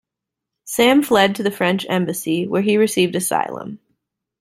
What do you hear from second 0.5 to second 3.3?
Sam fled to the French embassy, where he received